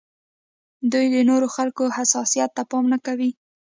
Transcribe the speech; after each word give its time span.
دوی 0.91 1.05
د 1.13 1.15
نورو 1.29 1.47
خلکو 1.55 1.83
حساسیت 1.97 2.49
ته 2.57 2.63
پام 2.71 2.85
نه 2.93 2.97
کوي. 3.05 3.31